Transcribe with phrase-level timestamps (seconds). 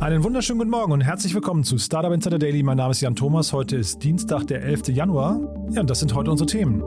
[0.00, 2.62] Einen wunderschönen guten Morgen und herzlich willkommen zu Startup Insider Daily.
[2.62, 3.52] Mein Name ist Jan Thomas.
[3.52, 4.88] Heute ist Dienstag, der 11.
[4.88, 5.38] Januar.
[5.72, 6.82] Ja, und das sind heute unsere Themen.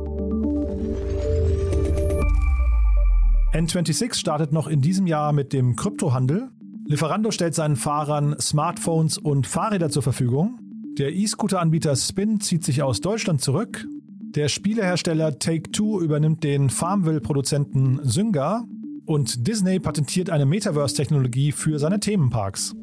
[3.54, 6.50] N26 startet noch in diesem Jahr mit dem Kryptohandel.
[6.87, 10.57] Lieferando stellt seinen Fahrern Smartphones und Fahrräder zur Verfügung.
[10.98, 13.86] Der E-Scooter-Anbieter Spin zieht sich aus Deutschland zurück.
[14.21, 18.64] Der Spielehersteller Take-Two übernimmt den Farmville-Produzenten Zynga.
[19.06, 22.73] Und Disney patentiert eine Metaverse-Technologie für seine Themenparks.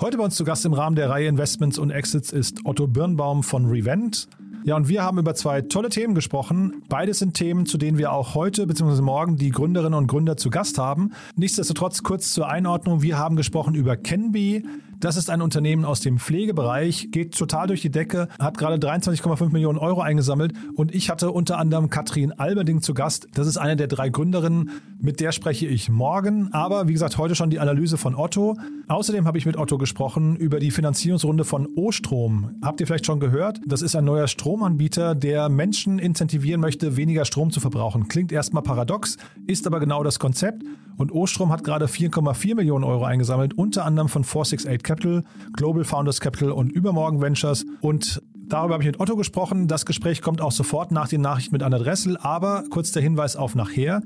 [0.00, 3.42] Heute bei uns zu Gast im Rahmen der Reihe Investments und Exits ist Otto Birnbaum
[3.42, 4.28] von Revent.
[4.64, 6.82] Ja, und wir haben über zwei tolle Themen gesprochen.
[6.88, 9.02] Beides sind Themen, zu denen wir auch heute bzw.
[9.02, 11.12] morgen die Gründerinnen und Gründer zu Gast haben.
[11.36, 13.02] Nichtsdestotrotz kurz zur Einordnung.
[13.02, 14.64] Wir haben gesprochen über Kenby,
[15.00, 19.52] das ist ein Unternehmen aus dem Pflegebereich, geht total durch die Decke, hat gerade 23,5
[19.52, 23.28] Millionen Euro eingesammelt und ich hatte unter anderem Katrin Alberding zu Gast.
[23.34, 24.70] Das ist eine der drei Gründerinnen,
[25.00, 26.52] mit der spreche ich morgen.
[26.52, 28.56] Aber wie gesagt, heute schon die Analyse von Otto.
[28.88, 32.56] Außerdem habe ich mit Otto gesprochen über die Finanzierungsrunde von O-Strom.
[32.62, 33.60] Habt ihr vielleicht schon gehört?
[33.66, 38.08] Das ist ein neuer Stromanbieter, der Menschen incentivieren möchte, weniger Strom zu verbrauchen.
[38.08, 40.62] Klingt erstmal paradox, ist aber genau das Konzept.
[40.96, 46.20] Und O-Strom hat gerade 4,4 Millionen Euro eingesammelt, unter anderem von 468 Capital, Global Founders
[46.20, 47.66] Capital und Übermorgen Ventures.
[47.80, 49.68] Und Darüber habe ich mit Otto gesprochen.
[49.68, 52.18] Das Gespräch kommt auch sofort nach den Nachrichten mit Anna Dressel.
[52.18, 54.02] Aber kurz der Hinweis auf nachher.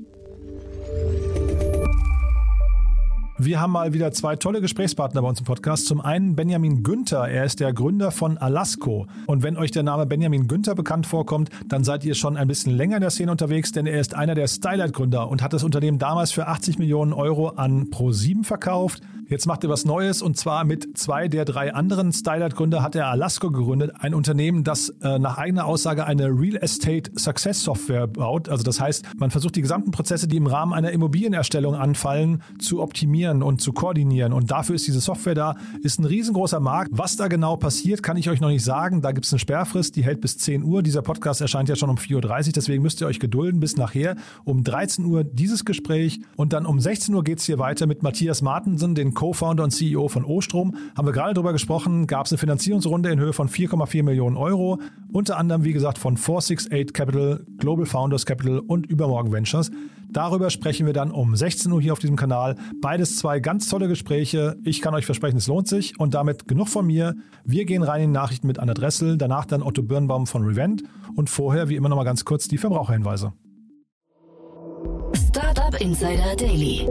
[3.41, 5.85] Wir haben mal wieder zwei tolle Gesprächspartner bei uns im Podcast.
[5.85, 7.29] Zum einen Benjamin Günther.
[7.29, 9.07] Er ist der Gründer von Alasco.
[9.27, 12.75] Und wenn euch der Name Benjamin Günther bekannt vorkommt, dann seid ihr schon ein bisschen
[12.75, 15.99] länger in der Szene unterwegs, denn er ist einer der Stylight-Gründer und hat das Unternehmen
[15.99, 19.01] damals für 80 Millionen Euro an Pro7 verkauft.
[19.29, 23.07] Jetzt macht er was Neues und zwar mit zwei der drei anderen Stylight-Gründer hat er
[23.07, 28.49] Alasco gegründet, ein Unternehmen, das äh, nach eigener Aussage eine Real Estate Success Software baut.
[28.49, 32.81] Also das heißt, man versucht die gesamten Prozesse, die im Rahmen einer Immobilienerstellung anfallen, zu
[32.81, 34.33] optimieren und zu koordinieren.
[34.33, 36.89] Und dafür ist diese Software da, ist ein riesengroßer Markt.
[36.93, 39.01] Was da genau passiert, kann ich euch noch nicht sagen.
[39.01, 40.83] Da gibt es eine Sperrfrist, die hält bis 10 Uhr.
[40.83, 44.15] Dieser Podcast erscheint ja schon um 4.30 Uhr, deswegen müsst ihr euch gedulden bis nachher.
[44.43, 48.03] Um 13 Uhr dieses Gespräch und dann um 16 Uhr geht es hier weiter mit
[48.03, 52.31] Matthias Martensen, den Co-Founder und CEO von Ostrom, haben wir gerade darüber gesprochen, gab es
[52.31, 54.79] eine Finanzierungsrunde in Höhe von 4,4 Millionen Euro,
[55.11, 59.71] unter anderem, wie gesagt, von 468 Capital, Global Founders Capital und Übermorgen Ventures.
[60.11, 62.55] Darüber sprechen wir dann um 16 Uhr hier auf diesem Kanal.
[62.81, 64.57] Beides zwei ganz tolle Gespräche.
[64.63, 65.99] Ich kann euch versprechen, es lohnt sich.
[65.99, 67.15] Und damit genug von mir.
[67.43, 70.83] Wir gehen rein in die Nachrichten mit Anna Dressel, danach dann Otto Birnbaum von Revent
[71.15, 73.33] und vorher, wie immer, noch mal ganz kurz die Verbraucherhinweise.
[75.13, 76.87] Startup Insider Daily.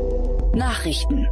[0.54, 1.26] Nachrichten.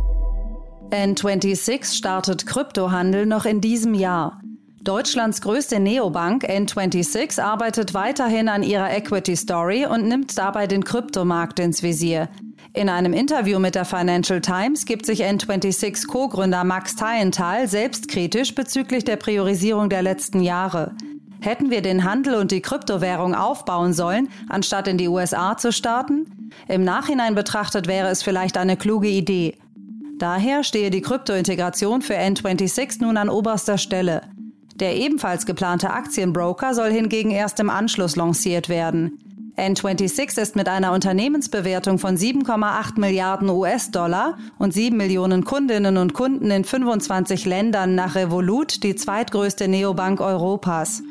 [0.91, 4.41] N26 startet Kryptohandel noch in diesem Jahr.
[4.87, 11.59] Deutschlands größte Neobank N26 arbeitet weiterhin an ihrer Equity Story und nimmt dabei den Kryptomarkt
[11.59, 12.29] ins Visier.
[12.73, 19.03] In einem Interview mit der Financial Times gibt sich N26 Co-Gründer Max Teilenthal selbstkritisch bezüglich
[19.03, 20.95] der Priorisierung der letzten Jahre.
[21.41, 26.51] Hätten wir den Handel und die Kryptowährung aufbauen sollen, anstatt in die USA zu starten?
[26.69, 29.59] Im Nachhinein betrachtet wäre es vielleicht eine kluge Idee.
[30.19, 34.23] Daher stehe die Kryptointegration für N26 nun an oberster Stelle.
[34.81, 39.19] Der ebenfalls geplante Aktienbroker soll hingegen erst im Anschluss lanciert werden.
[39.57, 46.51] N26 ist mit einer Unternehmensbewertung von 7,8 Milliarden US-Dollar und 7 Millionen Kundinnen und Kunden
[46.51, 51.03] in 25 Ländern nach Revolut die zweitgrößte Neobank Europas.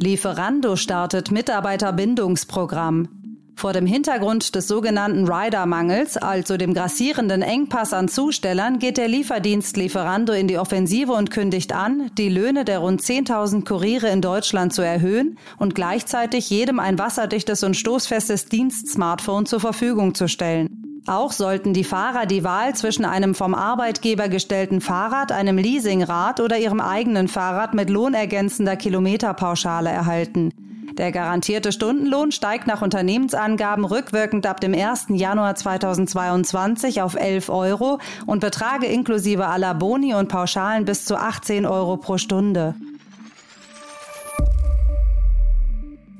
[0.00, 3.13] Lieferando startet Mitarbeiterbindungsprogramm.
[3.56, 9.76] Vor dem Hintergrund des sogenannten Rider-Mangels, also dem grassierenden Engpass an Zustellern, geht der Lieferdienst
[9.76, 14.72] Lieferando in die Offensive und kündigt an, die Löhne der rund 10.000 Kuriere in Deutschland
[14.72, 21.02] zu erhöhen und gleichzeitig jedem ein wasserdichtes und stoßfestes Dienst-Smartphone zur Verfügung zu stellen.
[21.06, 26.58] Auch sollten die Fahrer die Wahl zwischen einem vom Arbeitgeber gestellten Fahrrad, einem Leasingrad oder
[26.58, 30.50] ihrem eigenen Fahrrad mit lohnergänzender Kilometerpauschale erhalten.
[30.96, 35.06] Der garantierte Stundenlohn steigt nach Unternehmensangaben rückwirkend ab dem 1.
[35.08, 41.66] Januar 2022 auf 11 Euro und betrage inklusive aller Boni und Pauschalen bis zu 18
[41.66, 42.76] Euro pro Stunde.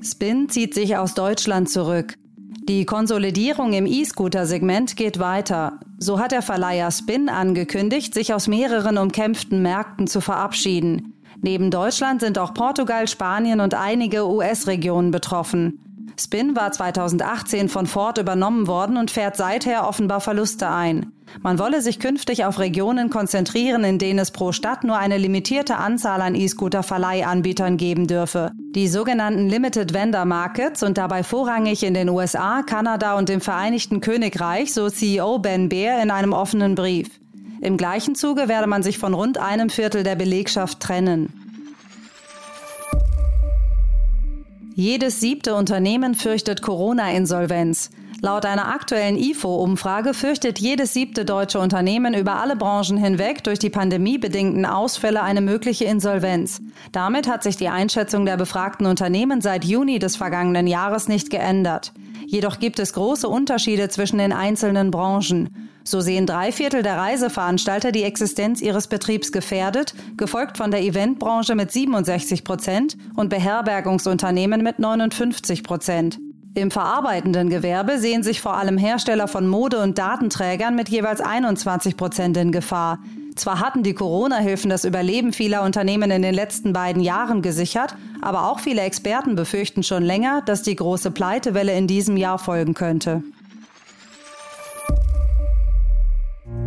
[0.02, 2.14] Spin zieht sich aus Deutschland zurück.
[2.68, 5.78] Die Konsolidierung im E-Scooter-Segment geht weiter.
[5.98, 11.14] So hat der Verleiher Spin angekündigt, sich aus mehreren umkämpften Märkten zu verabschieden.
[11.44, 15.78] Neben Deutschland sind auch Portugal, Spanien und einige US-Regionen betroffen.
[16.18, 21.12] Spin war 2018 von Ford übernommen worden und fährt seither offenbar Verluste ein.
[21.42, 25.76] Man wolle sich künftig auf Regionen konzentrieren, in denen es pro Stadt nur eine limitierte
[25.76, 28.52] Anzahl an E-Scooter-Verleihanbietern geben dürfe.
[28.74, 34.00] Die sogenannten Limited Vendor Markets und dabei vorrangig in den USA, Kanada und dem Vereinigten
[34.00, 37.10] Königreich, so CEO Ben Bear in einem offenen Brief.
[37.64, 41.32] Im gleichen Zuge werde man sich von rund einem Viertel der Belegschaft trennen.
[44.74, 47.88] Jedes siebte Unternehmen fürchtet Corona-Insolvenz.
[48.20, 53.70] Laut einer aktuellen IFO-Umfrage fürchtet jedes siebte deutsche Unternehmen über alle Branchen hinweg durch die
[53.70, 56.60] pandemiebedingten Ausfälle eine mögliche Insolvenz.
[56.92, 61.94] Damit hat sich die Einschätzung der befragten Unternehmen seit Juni des vergangenen Jahres nicht geändert.
[62.26, 65.70] Jedoch gibt es große Unterschiede zwischen den einzelnen Branchen.
[65.86, 71.54] So sehen drei Viertel der Reiseveranstalter die Existenz ihres Betriebs gefährdet, gefolgt von der Eventbranche
[71.54, 76.18] mit 67 Prozent und Beherbergungsunternehmen mit 59 Prozent.
[76.54, 81.96] Im verarbeitenden Gewerbe sehen sich vor allem Hersteller von Mode- und Datenträgern mit jeweils 21
[81.96, 83.00] Prozent in Gefahr.
[83.34, 88.48] Zwar hatten die Corona-Hilfen das Überleben vieler Unternehmen in den letzten beiden Jahren gesichert, aber
[88.48, 93.24] auch viele Experten befürchten schon länger, dass die große Pleitewelle in diesem Jahr folgen könnte.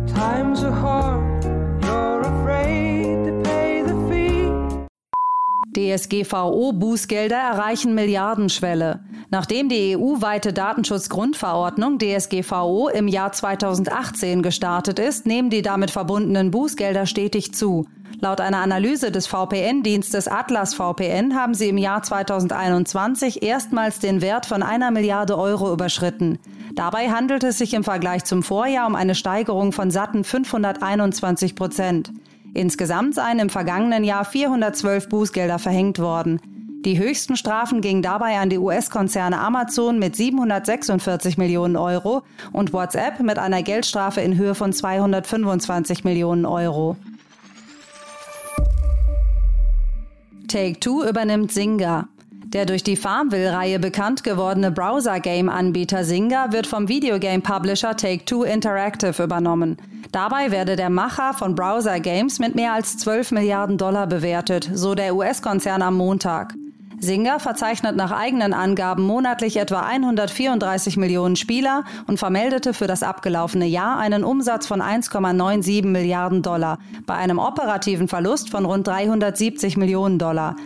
[0.06, 1.44] Times are hard,
[1.84, 4.50] you're afraid to pay the fee.
[5.74, 9.00] DSGVO-Bußgelder erreichen Milliardenschwelle.
[9.30, 17.04] Nachdem die EU-weite Datenschutzgrundverordnung DSGVO im Jahr 2018 gestartet ist, nehmen die damit verbundenen Bußgelder
[17.04, 17.86] stetig zu.
[18.20, 24.46] Laut einer Analyse des VPN-Dienstes Atlas VPN haben sie im Jahr 2021 erstmals den Wert
[24.46, 26.38] von einer Milliarde Euro überschritten.
[26.74, 32.12] Dabei handelt es sich im Vergleich zum Vorjahr um eine Steigerung von satten 521 Prozent.
[32.54, 36.40] Insgesamt seien im vergangenen Jahr 412 Bußgelder verhängt worden.
[36.84, 42.22] Die höchsten Strafen gingen dabei an die US-Konzerne Amazon mit 746 Millionen Euro
[42.52, 46.96] und WhatsApp mit einer Geldstrafe in Höhe von 225 Millionen Euro.
[50.48, 52.08] Take-Two übernimmt Zynga.
[52.30, 59.76] Der durch die Farmville-Reihe bekannt gewordene Browser-Game-Anbieter Zynga wird vom Videogame-Publisher Take-Two Interactive übernommen.
[60.10, 65.14] Dabei werde der Macher von Browser-Games mit mehr als 12 Milliarden Dollar bewertet, so der
[65.14, 66.54] US-Konzern am Montag.
[67.00, 73.66] Zynga verzeichnet nach eigenen Angaben monatlich etwa 134 Millionen Spieler und vermeldete für das abgelaufene
[73.66, 80.18] Jahr einen Umsatz von 1,97 Milliarden Dollar bei einem operativen Verlust von rund 370 Millionen
[80.18, 80.56] Dollar.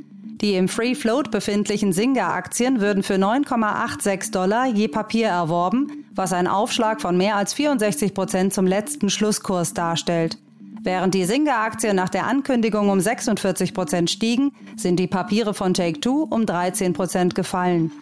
[0.41, 6.49] Die im Free Float befindlichen Singa-Aktien würden für 9,86 Dollar je Papier erworben, was ein
[6.49, 10.39] Aufschlag von mehr als 64 Prozent zum letzten Schlusskurs darstellt.
[10.85, 16.27] Während die Singa-Aktien nach der Ankündigung um 46 Prozent stiegen, sind die Papiere von Take-Two
[16.29, 17.93] um 13 Prozent gefallen.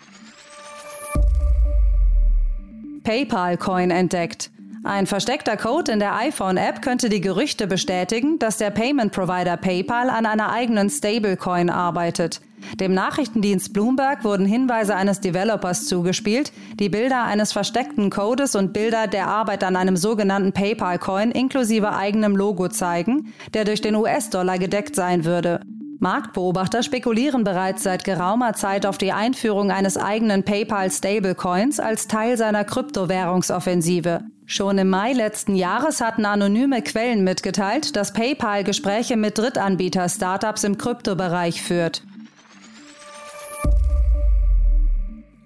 [3.03, 4.51] PayPal-Coin entdeckt.
[4.83, 10.25] Ein versteckter Code in der iPhone-App könnte die Gerüchte bestätigen, dass der Payment-Provider PayPal an
[10.25, 12.41] einer eigenen Stablecoin arbeitet.
[12.79, 19.07] Dem Nachrichtendienst Bloomberg wurden Hinweise eines Developers zugespielt, die Bilder eines versteckten Codes und Bilder
[19.07, 24.97] der Arbeit an einem sogenannten PayPal-Coin inklusive eigenem Logo zeigen, der durch den US-Dollar gedeckt
[24.97, 25.61] sein würde.
[25.99, 32.39] Marktbeobachter spekulieren bereits seit geraumer Zeit auf die Einführung eines eigenen PayPal Stablecoins als Teil
[32.39, 34.25] seiner Kryptowährungsoffensive.
[34.53, 40.77] Schon im Mai letzten Jahres hatten anonyme Quellen mitgeteilt, dass PayPal Gespräche mit Drittanbieter-Startups im
[40.77, 42.03] Kryptobereich führt.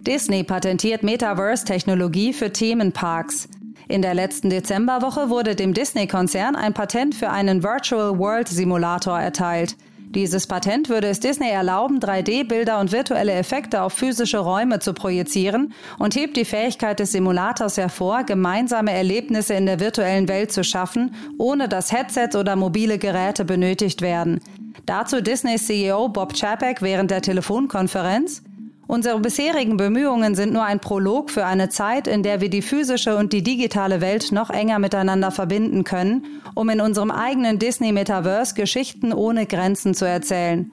[0.01, 3.51] Disney patentiert Metaverse-Technologie für Themenparks.
[3.89, 9.77] In der letzten Dezemberwoche wurde dem Disney-Konzern ein Patent für einen Virtual World Simulator erteilt.
[10.15, 15.73] Dieses Patent würde es Disney erlauben, 3D-Bilder und virtuelle Effekte auf physische Räume zu projizieren
[15.99, 21.17] und hebt die Fähigkeit des Simulators hervor, gemeinsame Erlebnisse in der virtuellen Welt zu schaffen,
[21.37, 24.41] ohne dass Headsets oder mobile Geräte benötigt werden.
[24.87, 28.43] Dazu Disneys CEO Bob Chapek während der Telefonkonferenz.
[28.87, 33.17] Unsere bisherigen Bemühungen sind nur ein Prolog für eine Zeit, in der wir die physische
[33.17, 39.13] und die digitale Welt noch enger miteinander verbinden können, um in unserem eigenen Disney-Metaverse Geschichten
[39.13, 40.71] ohne Grenzen zu erzählen.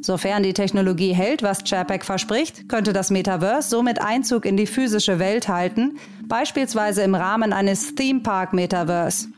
[0.00, 5.18] Sofern die Technologie hält, was Chapek verspricht, könnte das Metaverse somit Einzug in die physische
[5.18, 9.28] Welt halten, beispielsweise im Rahmen eines Theme Park Metaverse.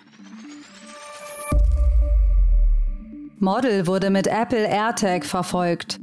[3.38, 5.98] Model wurde mit Apple AirTag verfolgt.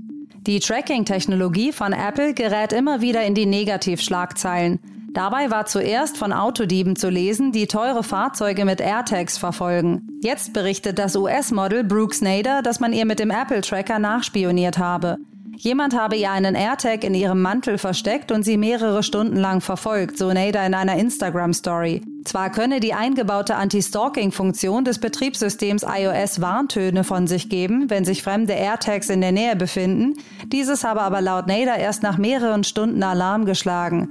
[0.47, 4.79] Die Tracking-Technologie von Apple gerät immer wieder in die Negativschlagzeilen.
[5.11, 10.07] Dabei war zuerst von Autodieben zu lesen, die teure Fahrzeuge mit AirTags verfolgen.
[10.23, 15.17] Jetzt berichtet das US-Model Brooke Nader, dass man ihr mit dem Apple-Tracker nachspioniert habe.
[15.59, 20.15] Jemand habe ihr einen AirTag in ihrem Mantel versteckt und sie mehrere Stunden lang verfolgt,
[20.15, 22.03] so Nader in einer Instagram-Story.
[22.25, 28.53] Zwar könne die eingebaute Anti-Stalking-Funktion des Betriebssystems iOS Warntöne von sich geben, wenn sich fremde
[28.53, 30.13] AirTags in der Nähe befinden,
[30.45, 34.09] dieses habe aber laut Nader erst nach mehreren Stunden Alarm geschlagen.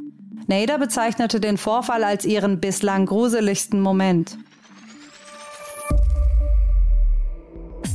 [0.48, 4.36] Nader bezeichnete den Vorfall als ihren bislang gruseligsten Moment.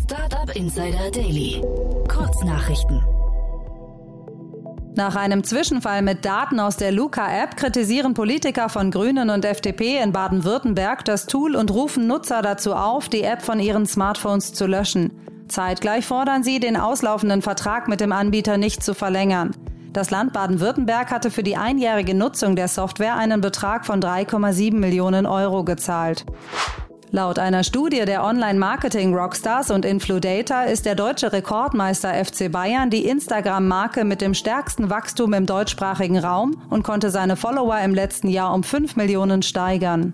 [0.05, 1.61] Startup Insider Daily.
[2.07, 3.01] Kurznachrichten.
[4.95, 10.11] Nach einem Zwischenfall mit Daten aus der Luca-App kritisieren Politiker von Grünen und FDP in
[10.11, 15.11] Baden-Württemberg das Tool und rufen Nutzer dazu auf, die App von ihren Smartphones zu löschen.
[15.47, 19.55] Zeitgleich fordern sie, den auslaufenden Vertrag mit dem Anbieter nicht zu verlängern.
[19.93, 25.25] Das Land Baden-Württemberg hatte für die einjährige Nutzung der Software einen Betrag von 3,7 Millionen
[25.25, 26.25] Euro gezahlt.
[27.13, 34.05] Laut einer Studie der Online-Marketing-Rockstars und Infludata ist der deutsche Rekordmeister FC Bayern die Instagram-Marke
[34.05, 38.63] mit dem stärksten Wachstum im deutschsprachigen Raum und konnte seine Follower im letzten Jahr um
[38.63, 40.13] 5 Millionen steigern.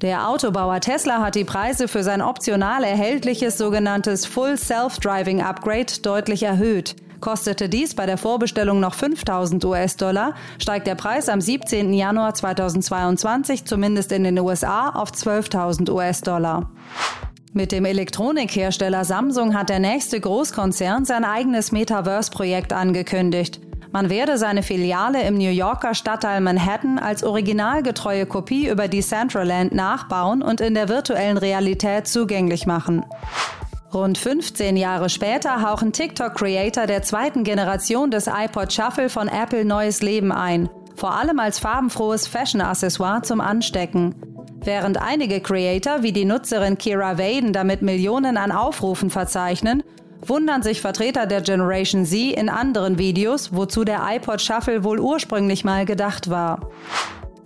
[0.00, 6.44] Der Autobauer Tesla hat die Preise für sein optional erhältliches sogenanntes Full Self-Driving Upgrade deutlich
[6.44, 6.94] erhöht.
[7.20, 11.92] Kostete dies bei der Vorbestellung noch 5000 US-Dollar, steigt der Preis am 17.
[11.92, 16.70] Januar 2022 zumindest in den USA auf 12.000 US-Dollar.
[17.52, 23.60] Mit dem Elektronikhersteller Samsung hat der nächste Großkonzern sein eigenes Metaverse-Projekt angekündigt.
[23.92, 30.42] Man werde seine Filiale im New Yorker Stadtteil Manhattan als originalgetreue Kopie über Decentraland nachbauen
[30.42, 33.06] und in der virtuellen Realität zugänglich machen.
[33.96, 40.02] Rund 15 Jahre später hauchen TikTok-Creator der zweiten Generation des iPod Shuffle von Apple neues
[40.02, 40.68] Leben ein.
[40.96, 44.14] Vor allem als farbenfrohes Fashion-Accessoire zum Anstecken.
[44.62, 49.82] Während einige Creator wie die Nutzerin Kira Vaden damit Millionen an Aufrufen verzeichnen,
[50.20, 55.64] wundern sich Vertreter der Generation Z in anderen Videos, wozu der iPod Shuffle wohl ursprünglich
[55.64, 56.68] mal gedacht war.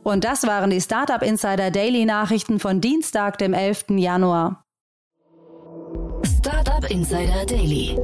[0.03, 3.85] Und das waren die Startup Insider Daily Nachrichten von Dienstag, dem 11.
[3.91, 4.65] Januar.
[6.51, 7.97] Startup Insider Daily.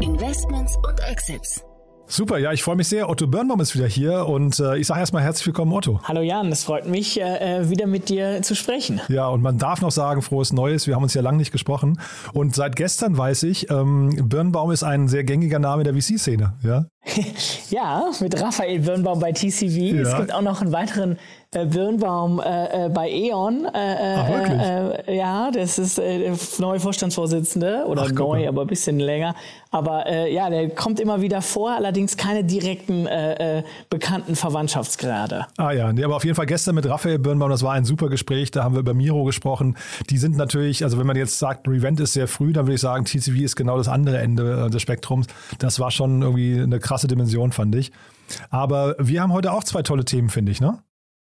[0.00, 1.64] Investments und Exits.
[2.06, 3.08] Super, ja, ich freue mich sehr.
[3.08, 6.00] Otto Birnbaum ist wieder hier und äh, ich sage erstmal herzlich willkommen, Otto.
[6.04, 9.00] Hallo Jan, es freut mich, äh, äh, wieder mit dir zu sprechen.
[9.08, 10.86] Ja, und man darf noch sagen, frohes Neues.
[10.86, 11.98] Wir haben uns ja lange nicht gesprochen.
[12.34, 16.84] Und seit gestern weiß ich, ähm, Birnbaum ist ein sehr gängiger Name der VC-Szene, ja?
[17.70, 19.96] ja, mit Raphael Birnbaum bei TCV.
[19.96, 20.02] Ja.
[20.02, 21.18] Es gibt auch noch einen weiteren
[21.52, 23.64] äh, Birnbaum äh, äh, bei E.ON.
[23.66, 25.08] Äh, Ach, wirklich?
[25.08, 29.34] Äh, ja, das ist äh, der neue Vorstandsvorsitzende oder Ach, neu, aber ein bisschen länger.
[29.70, 35.46] Aber äh, ja, der kommt immer wieder vor, allerdings keine direkten äh, äh, bekannten Verwandtschaftsgrade.
[35.56, 38.08] Ah ja, nee, aber auf jeden Fall gestern mit Raphael Birnbaum, das war ein super
[38.08, 39.76] Gespräch, da haben wir über Miro gesprochen.
[40.10, 42.80] Die sind natürlich, also wenn man jetzt sagt, Revent ist sehr früh, dann würde ich
[42.80, 45.26] sagen, TCV ist genau das andere Ende des Spektrums.
[45.58, 47.92] Das war schon irgendwie eine krasse Dimension, fand ich.
[48.50, 50.78] Aber wir haben heute auch zwei tolle Themen, finde ich, ne?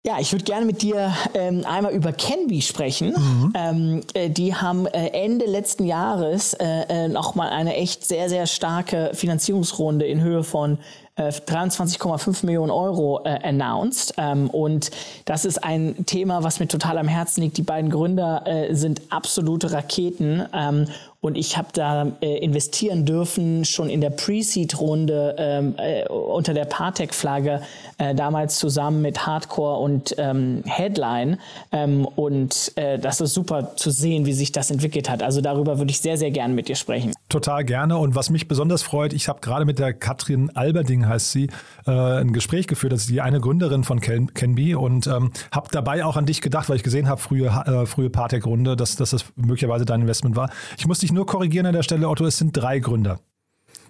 [0.06, 3.10] Ja, ich würde gerne mit dir ähm, einmal über Canby sprechen.
[3.10, 3.52] Mhm.
[3.54, 8.46] Ähm, äh, die haben äh, Ende letzten Jahres äh, äh nochmal eine echt sehr, sehr
[8.46, 10.78] starke Finanzierungsrunde in Höhe von
[11.18, 14.14] 23,5 äh, Millionen Euro äh, announced.
[14.16, 14.90] Ähm, und
[15.24, 17.56] das ist ein Thema, was mir total am Herzen liegt.
[17.58, 20.46] Die beiden Gründer äh, sind absolute Raketen.
[20.54, 20.86] Ähm,
[21.20, 26.64] und ich habe da äh, investieren dürfen, schon in der Pre-Seed-Runde ähm, äh, unter der
[26.64, 27.60] Partec-Flagge,
[28.00, 31.38] äh, damals zusammen mit Hardcore und ähm, Headline.
[31.70, 35.22] Ähm, und äh, das ist super zu sehen, wie sich das entwickelt hat.
[35.22, 37.12] Also darüber würde ich sehr, sehr gerne mit dir sprechen.
[37.28, 37.98] Total gerne.
[37.98, 41.50] Und was mich besonders freut, ich habe gerade mit der Katrin Alberding, heißt sie,
[41.86, 42.94] äh, ein Gespräch geführt.
[42.94, 46.40] Das ist die eine Gründerin von Ken Canby und ähm, habe dabei auch an dich
[46.40, 50.36] gedacht, weil ich gesehen habe, frühe, äh, frühe Partec-Runde, dass, dass das möglicherweise dein Investment
[50.36, 50.50] war.
[50.78, 53.20] Ich muss dich nur korrigieren an der Stelle, Otto, es sind drei Gründer.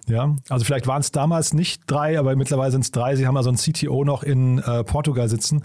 [0.07, 3.15] Ja, also vielleicht waren es damals nicht drei, aber mittlerweile sind es drei.
[3.15, 5.63] Sie haben also einen CTO noch in äh, Portugal sitzen.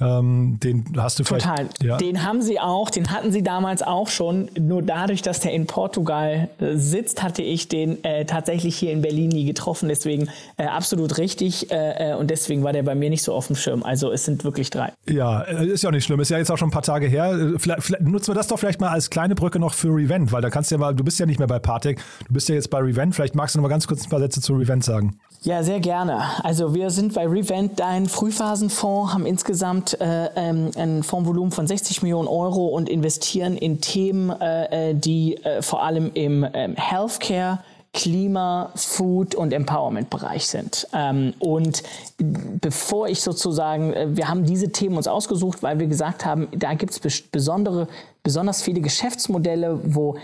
[0.00, 1.56] Ähm, den hast du Total.
[1.56, 1.82] vielleicht.
[1.82, 1.96] Ja.
[1.96, 4.48] Den haben sie auch, den hatten sie damals auch schon.
[4.58, 9.02] Nur dadurch, dass der in Portugal äh, sitzt, hatte ich den äh, tatsächlich hier in
[9.02, 9.88] Berlin nie getroffen.
[9.88, 11.70] Deswegen äh, absolut richtig.
[11.70, 13.82] Äh, äh, und deswegen war der bei mir nicht so auf dem Schirm.
[13.82, 14.92] Also es sind wirklich drei.
[15.08, 16.20] Ja, äh, ist ja auch nicht schlimm.
[16.20, 17.52] Ist ja jetzt auch schon ein paar Tage her.
[17.58, 20.42] Vielleicht, vielleicht nutzen wir das doch vielleicht mal als kleine Brücke noch für Revent, weil
[20.42, 22.54] da kannst du ja mal, du bist ja nicht mehr bei Partec, du bist ja
[22.54, 23.14] jetzt bei Revent.
[23.14, 25.18] Vielleicht magst du noch mal ganz kurz ein paar Sätze zu Revent sagen.
[25.42, 26.22] Ja, sehr gerne.
[26.44, 32.02] Also wir sind bei Revent ein Frühphasenfonds, haben insgesamt äh, ähm, ein Fondsvolumen von 60
[32.02, 37.58] Millionen Euro und investieren in Themen, äh, äh, die äh, vor allem im ähm, Healthcare
[37.94, 40.88] Klima, Food und Empowerment-Bereich sind.
[40.94, 41.82] Ähm, und
[42.18, 46.72] bevor ich sozusagen, äh, wir haben diese Themen uns ausgesucht, weil wir gesagt haben, da
[46.74, 47.88] gibt es besondere,
[48.22, 50.16] besonders viele Geschäftsmodelle, wo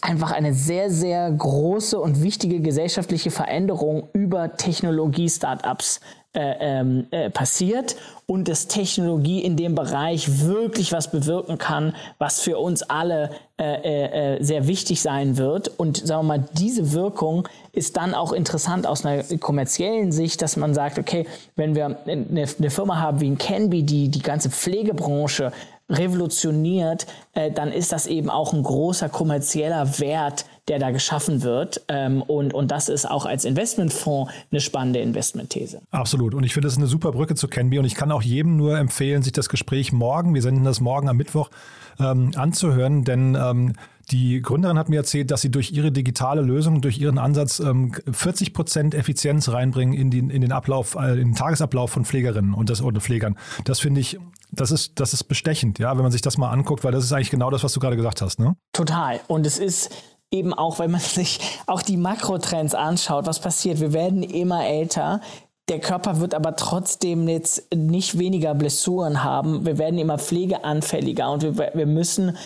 [0.00, 6.00] einfach eine sehr, sehr große und wichtige gesellschaftliche Veränderung über Technologie-Startups
[6.34, 12.40] äh, ähm, äh, passiert und dass Technologie in dem Bereich wirklich was bewirken kann, was
[12.40, 15.68] für uns alle äh, äh, äh, sehr wichtig sein wird.
[15.78, 20.56] Und sagen wir mal, diese Wirkung ist dann auch interessant aus einer kommerziellen Sicht, dass
[20.56, 24.48] man sagt, okay, wenn wir eine, eine Firma haben wie ein Canby, die die ganze
[24.48, 25.52] Pflegebranche
[25.90, 31.82] revolutioniert, äh, dann ist das eben auch ein großer kommerzieller Wert, der da geschaffen wird.
[31.88, 35.80] Ähm, und, und das ist auch als Investmentfonds eine spannende Investmentthese.
[35.90, 36.34] Absolut.
[36.34, 37.78] Und ich finde, das ist eine super Brücke zu Canby.
[37.78, 41.08] Und ich kann auch jedem nur empfehlen, sich das Gespräch morgen, wir senden das morgen
[41.08, 41.50] am Mittwoch,
[41.98, 43.74] ähm, anzuhören, denn ähm,
[44.10, 47.92] die Gründerin hat mir erzählt, dass sie durch ihre digitale Lösung, durch ihren Ansatz ähm,
[48.10, 52.54] 40 Prozent Effizienz reinbringen in, die, in den Ablauf, äh, in den Tagesablauf von Pflegerinnen
[52.54, 53.38] und das oder Pflegern.
[53.64, 54.18] Das finde ich,
[54.50, 57.12] das ist, das ist bestechend, ja, wenn man sich das mal anguckt, weil das ist
[57.12, 58.56] eigentlich genau das, was du gerade gesagt hast, ne?
[58.72, 59.20] Total.
[59.28, 59.90] Und es ist
[60.32, 63.80] eben auch, wenn man sich auch die Makrotrends anschaut, was passiert.
[63.80, 65.20] Wir werden immer älter.
[65.68, 69.64] Der Körper wird aber trotzdem jetzt nicht weniger Blessuren haben.
[69.64, 72.36] Wir werden immer pflegeanfälliger und wir, wir müssen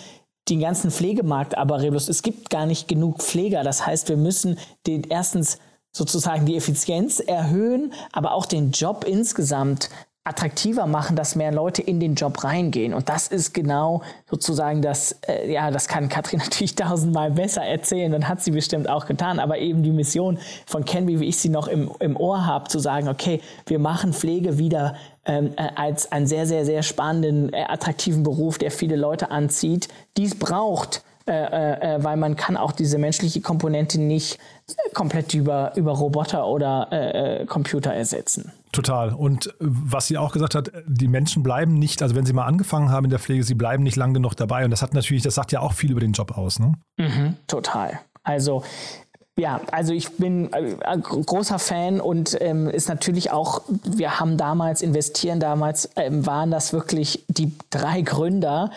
[0.49, 2.07] den ganzen Pflegemarkt aber rebellos.
[2.07, 3.63] Es gibt gar nicht genug Pfleger.
[3.63, 5.57] Das heißt, wir müssen den erstens
[5.91, 9.89] sozusagen die Effizienz erhöhen, aber auch den Job insgesamt
[10.27, 12.93] attraktiver machen, dass mehr Leute in den Job reingehen.
[12.93, 18.13] Und das ist genau sozusagen das, äh, ja, das kann Katrin natürlich tausendmal besser erzählen
[18.13, 19.39] und hat sie bestimmt auch getan.
[19.39, 22.79] Aber eben die Mission von Canby, wie ich sie noch im, im Ohr habe, zu
[22.79, 27.63] sagen, okay, wir machen Pflege wieder ähm, äh, als einen sehr, sehr, sehr spannenden, äh,
[27.67, 29.87] attraktiven Beruf, der viele Leute anzieht.
[30.17, 34.39] Dies braucht äh, äh, äh, weil man kann auch diese menschliche Komponente nicht
[34.93, 38.53] komplett über, über Roboter oder äh, Computer ersetzen.
[38.71, 39.13] Total.
[39.13, 42.91] Und was sie auch gesagt hat, die Menschen bleiben nicht, also wenn sie mal angefangen
[42.91, 44.63] haben in der Pflege, sie bleiben nicht lang genug dabei.
[44.63, 46.59] Und das hat natürlich, das sagt ja auch viel über den Job aus.
[46.59, 46.73] Ne?
[46.97, 47.99] Mhm, total.
[48.23, 48.63] Also
[49.37, 54.81] ja, also ich bin äh, großer Fan und ähm, ist natürlich auch, wir haben damals
[54.81, 58.71] investieren, damals ähm, waren das wirklich die drei Gründer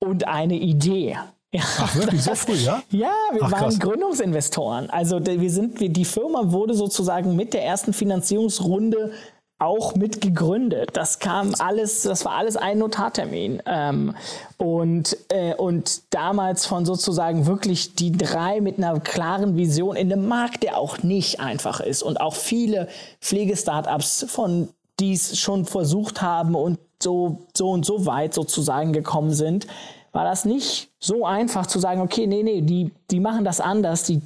[0.00, 1.16] und eine Idee.
[1.52, 1.60] Ja.
[1.78, 2.82] Ach, wirklich so früh, ja?
[2.90, 3.78] Ja, wir Ach, waren krass.
[3.78, 4.88] Gründungsinvestoren.
[4.88, 9.12] Also wir sind, die Firma wurde sozusagen mit der ersten Finanzierungsrunde
[9.58, 10.90] auch mit gegründet.
[10.94, 13.62] Das kam alles, das war alles ein Notartermin.
[13.66, 14.14] Ähm,
[14.56, 20.26] und, äh, und damals von sozusagen wirklich die drei mit einer klaren Vision in einem
[20.26, 22.88] Markt, der auch nicht einfach ist und auch viele
[23.20, 29.66] Pflegestartups von dies schon versucht haben und so, so und so weit sozusagen gekommen sind
[30.12, 34.04] war das nicht so einfach zu sagen, okay, nee, nee, die, die machen das anders,
[34.04, 34.20] die,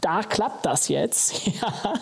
[0.00, 1.46] da klappt das jetzt.
[1.46, 1.94] ja.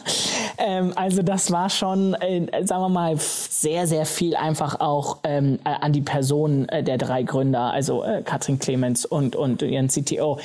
[0.58, 5.58] ähm, also das war schon, äh, sagen wir mal, sehr, sehr viel einfach auch ähm,
[5.64, 9.88] äh, an die Person äh, der drei Gründer, also äh, Katrin Clemens und, und ihren
[9.88, 10.38] CTO.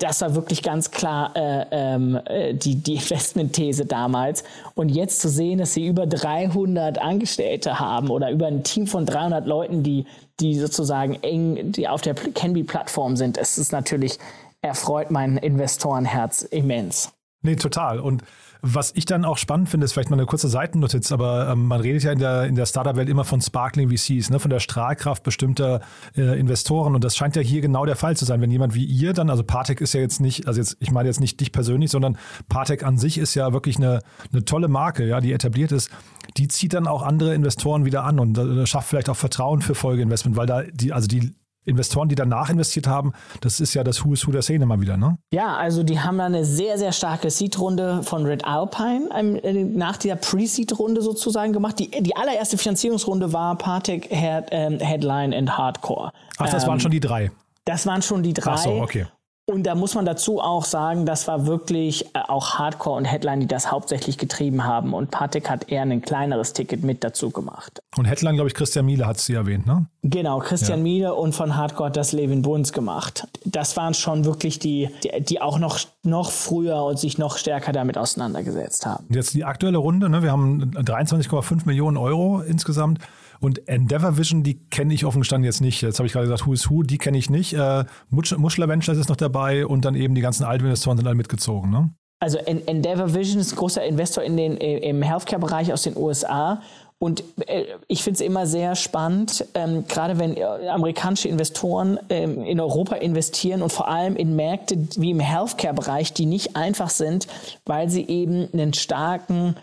[0.00, 4.42] Das war wirklich ganz klar äh, ähm, äh, die, die Investmentthese damals.
[4.74, 9.06] Und jetzt zu sehen, dass sie über 300 Angestellte haben oder über ein Team von
[9.06, 10.06] 300 Leuten, die
[10.40, 14.18] die sozusagen eng, die auf der Canby-Plattform sind, ist es natürlich,
[14.62, 17.12] erfreut mein Investorenherz immens.
[17.42, 18.00] Nee, total.
[18.00, 18.24] Und
[18.60, 21.80] was ich dann auch spannend finde, ist vielleicht mal eine kurze Seitennotiz, aber ähm, man
[21.80, 25.22] redet ja in der, in der Startup-Welt immer von Sparkling VCs, ne, von der Strahlkraft
[25.22, 25.80] bestimmter
[26.16, 26.96] äh, Investoren.
[26.96, 28.40] Und das scheint ja hier genau der Fall zu sein.
[28.40, 31.08] Wenn jemand wie ihr dann, also Partec ist ja jetzt nicht, also jetzt, ich meine
[31.08, 32.18] jetzt nicht dich persönlich, sondern
[32.48, 34.00] Partec an sich ist ja wirklich eine,
[34.32, 35.90] eine tolle Marke, ja, die etabliert ist
[36.36, 39.74] die zieht dann auch andere Investoren wieder an und äh, schafft vielleicht auch Vertrauen für
[39.74, 41.32] Folgeinvestment, weil da die, also die
[41.64, 44.80] Investoren, die danach investiert haben, das ist ja das Who is Who der Szene mal
[44.80, 45.18] wieder, ne?
[45.32, 49.64] Ja, also die haben da eine sehr, sehr starke Seed-Runde von Red Alpine ähm, äh,
[49.64, 51.78] nach dieser Pre-Seed-Runde sozusagen gemacht.
[51.78, 56.12] Die, die allererste Finanzierungsrunde war Partec, Head, ähm, Headline und Hardcore.
[56.38, 57.30] Ach, das ähm, waren schon die drei.
[57.64, 58.52] Das waren schon die drei.
[58.52, 59.06] Ach so, okay.
[59.50, 63.40] Und da muss man dazu auch sagen, das war wirklich äh, auch Hardcore und Headline,
[63.40, 64.92] die das hauptsächlich getrieben haben.
[64.92, 67.80] Und Patek hat eher ein kleineres Ticket mit dazu gemacht.
[67.96, 69.86] Und Headline, glaube ich, Christian Miele hat sie erwähnt, ne?
[70.02, 70.82] Genau, Christian ja.
[70.82, 73.26] Miele und von Hardcore hat das Levin Bunz gemacht.
[73.46, 77.72] Das waren schon wirklich die, die, die, auch noch, noch früher und sich noch stärker
[77.72, 79.06] damit auseinandergesetzt haben.
[79.08, 80.22] Jetzt die aktuelle Runde, ne?
[80.22, 82.98] Wir haben 23,5 Millionen Euro insgesamt.
[83.40, 85.82] Und Endeavor Vision, die kenne ich offen gestanden jetzt nicht.
[85.82, 87.54] Jetzt habe ich gerade gesagt, Who is Who, die kenne ich nicht.
[87.54, 91.70] Äh, Muschler Ventures ist noch dabei und dann eben die ganzen Altinvestoren sind alle mitgezogen.
[91.70, 91.90] Ne?
[92.20, 96.60] Also Endeavor Vision ist großer Investor in den, im Healthcare-Bereich aus den USA
[97.00, 102.42] und äh, ich finde es immer sehr spannend, ähm, gerade wenn äh, amerikanische Investoren ähm,
[102.42, 107.28] in Europa investieren und vor allem in Märkte wie im Healthcare-Bereich, die nicht einfach sind,
[107.66, 109.54] weil sie eben einen starken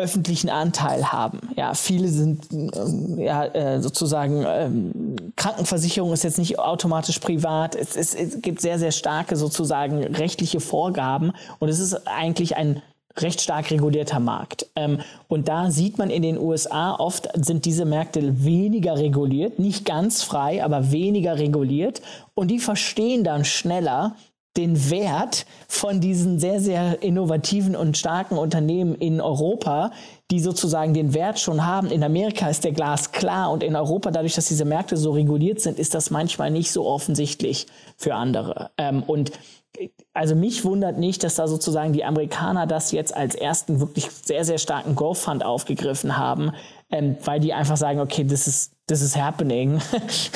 [0.00, 1.40] öffentlichen Anteil haben.
[1.56, 7.74] Ja, viele sind ähm, ja äh, sozusagen ähm, Krankenversicherung ist jetzt nicht automatisch privat.
[7.74, 12.82] Es, es, es gibt sehr sehr starke sozusagen rechtliche Vorgaben und es ist eigentlich ein
[13.16, 14.66] recht stark regulierter Markt.
[14.76, 19.84] Ähm, und da sieht man in den USA oft sind diese Märkte weniger reguliert, nicht
[19.84, 22.00] ganz frei, aber weniger reguliert.
[22.34, 24.14] Und die verstehen dann schneller,
[24.56, 29.92] den Wert von diesen sehr, sehr innovativen und starken Unternehmen in Europa,
[30.30, 31.88] die sozusagen den Wert schon haben.
[31.88, 35.60] In Amerika ist der Glas klar und in Europa, dadurch, dass diese Märkte so reguliert
[35.60, 38.70] sind, ist das manchmal nicht so offensichtlich für andere.
[38.76, 39.32] Ähm, und
[40.12, 44.44] also mich wundert nicht, dass da sozusagen die Amerikaner das jetzt als ersten wirklich sehr,
[44.44, 46.52] sehr starken Growth Fund aufgegriffen haben,
[46.90, 49.80] ähm, weil die einfach sagen, okay, das ist this is happening.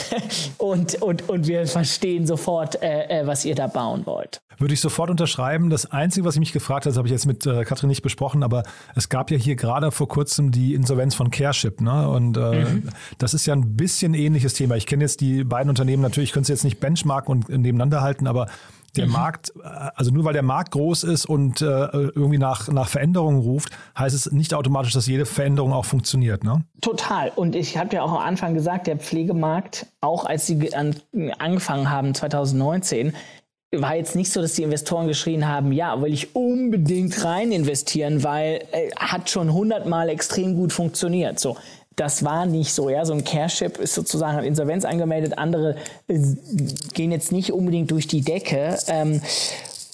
[0.58, 4.40] und, und, und wir verstehen sofort, äh, äh, was ihr da bauen wollt.
[4.58, 5.68] Würde ich sofort unterschreiben.
[5.68, 8.02] Das Einzige, was ich mich gefragt habe, das habe ich jetzt mit äh, Katrin nicht
[8.02, 8.62] besprochen, aber
[8.94, 11.80] es gab ja hier gerade vor kurzem die Insolvenz von Careship.
[11.80, 12.08] Ne?
[12.08, 12.88] Und äh, mhm.
[13.18, 14.76] das ist ja ein bisschen ähnliches Thema.
[14.76, 18.02] Ich kenne jetzt die beiden Unternehmen natürlich, ich könnte sie jetzt nicht benchmarken und nebeneinander
[18.02, 18.46] halten, aber
[18.96, 19.12] der mhm.
[19.12, 23.40] Markt, äh, also nur weil der Markt groß ist und äh, irgendwie nach, nach Veränderungen
[23.40, 26.64] ruft, heißt es nicht automatisch, dass jede Veränderung auch funktioniert, ne?
[26.80, 27.32] Total.
[27.34, 30.96] Und ich habe ja auch am Anfang gesagt, der Pflegemarkt, auch als sie an,
[31.38, 33.14] angefangen haben 2019,
[33.80, 38.22] war jetzt nicht so, dass die Investoren geschrien haben, ja, will ich unbedingt rein investieren,
[38.22, 41.40] weil äh, hat schon hundertmal extrem gut funktioniert.
[41.40, 41.56] So,
[41.96, 42.88] das war nicht so.
[42.88, 45.76] Ja, so ein Careship ist sozusagen an Insolvenz angemeldet, andere
[46.08, 46.18] äh,
[46.92, 48.78] gehen jetzt nicht unbedingt durch die Decke.
[48.88, 49.20] Ähm,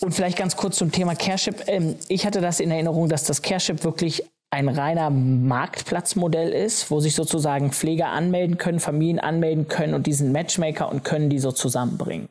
[0.00, 1.64] und vielleicht ganz kurz zum Thema Careship.
[1.66, 6.98] Ähm, ich hatte das in Erinnerung, dass das Careship wirklich ein reiner Marktplatzmodell ist, wo
[6.98, 11.52] sich sozusagen Pfleger anmelden können, Familien anmelden können und diesen Matchmaker und können die so
[11.52, 12.28] zusammenbringen.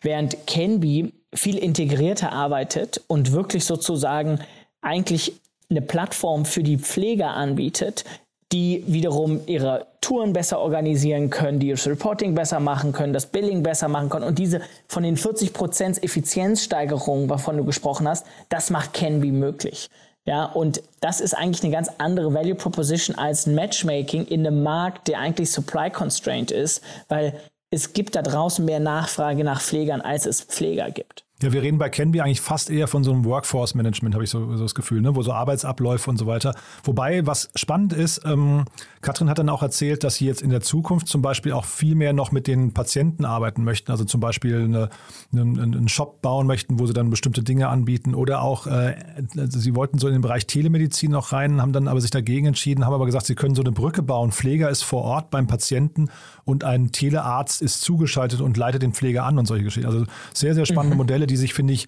[0.00, 4.40] Während Canby viel integrierter arbeitet und wirklich sozusagen
[4.80, 5.34] eigentlich
[5.68, 8.04] eine Plattform für die Pfleger anbietet,
[8.52, 13.62] die wiederum ihre Touren besser organisieren können, die das Reporting besser machen können, das Billing
[13.62, 14.24] besser machen können.
[14.24, 19.90] Und diese von den 40 Prozent Effizienzsteigerung, wovon du gesprochen hast, das macht Canby möglich.
[20.24, 25.08] Ja, und das ist eigentlich eine ganz andere Value Proposition als Matchmaking in einem Markt,
[25.08, 27.34] der eigentlich supply constrained ist, weil
[27.70, 31.24] es gibt da draußen mehr Nachfrage nach Pflegern, als es Pfleger gibt.
[31.40, 34.56] Ja, wir reden bei Canby eigentlich fast eher von so einem Workforce-Management, habe ich so,
[34.56, 35.14] so, das Gefühl, ne?
[35.14, 36.52] wo so Arbeitsabläufe und so weiter.
[36.82, 38.64] Wobei, was spannend ist, ähm,
[39.02, 41.94] Katrin hat dann auch erzählt, dass sie jetzt in der Zukunft zum Beispiel auch viel
[41.94, 43.92] mehr noch mit den Patienten arbeiten möchten.
[43.92, 44.88] Also zum Beispiel eine,
[45.32, 48.16] eine, einen Shop bauen möchten, wo sie dann bestimmte Dinge anbieten.
[48.16, 48.96] Oder auch, äh,
[49.32, 52.84] sie wollten so in den Bereich Telemedizin noch rein, haben dann aber sich dagegen entschieden,
[52.84, 54.32] haben aber gesagt, sie können so eine Brücke bauen.
[54.32, 56.10] Pfleger ist vor Ort beim Patienten
[56.44, 59.88] und ein Telearzt ist zugeschaltet und leitet den Pfleger an und solche Geschichten.
[59.88, 60.98] Also sehr, sehr spannende mhm.
[60.98, 61.86] Modelle, die sich, finde ich,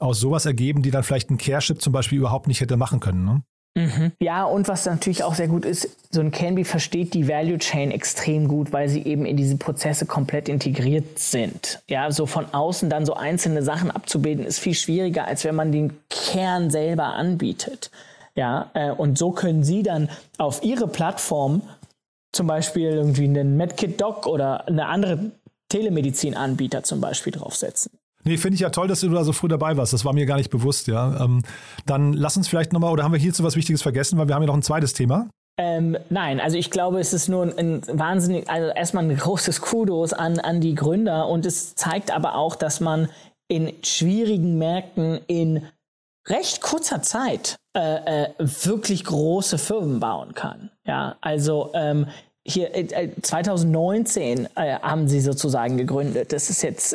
[0.00, 3.24] aus sowas ergeben, die dann vielleicht ein Careship zum Beispiel überhaupt nicht hätte machen können.
[3.24, 3.42] Ne?
[3.78, 4.12] Mhm.
[4.20, 7.90] Ja, und was natürlich auch sehr gut ist, so ein Canby versteht die Value Chain
[7.90, 11.80] extrem gut, weil sie eben in diese Prozesse komplett integriert sind.
[11.88, 15.70] Ja, so von außen dann so einzelne Sachen abzubilden, ist viel schwieriger, als wenn man
[15.70, 17.90] den Kern selber anbietet.
[18.34, 21.62] Ja, äh, und so können Sie dann auf Ihre Plattform
[22.32, 25.32] zum Beispiel irgendwie einen MedKit-Doc oder eine andere
[25.70, 27.92] Telemedizin-Anbieter zum Beispiel draufsetzen.
[28.24, 29.92] Nee, finde ich ja toll, dass du da so früh dabei warst.
[29.92, 31.24] Das war mir gar nicht bewusst, ja.
[31.24, 31.42] Ähm,
[31.86, 34.42] dann lass uns vielleicht nochmal, oder haben wir hierzu was Wichtiges vergessen, weil wir haben
[34.42, 35.28] ja noch ein zweites Thema.
[35.58, 39.60] Ähm, nein, also ich glaube, es ist nur ein, ein wahnsinnig, also erstmal ein großes
[39.60, 43.08] Kudos an, an die Gründer und es zeigt aber auch, dass man
[43.48, 45.66] in schwierigen Märkten in
[46.28, 50.70] recht kurzer Zeit äh, äh, wirklich große Firmen bauen kann.
[50.86, 52.06] Ja, also ähm,
[52.46, 56.32] hier äh, 2019 äh, haben sie sozusagen gegründet.
[56.32, 56.94] Das ist jetzt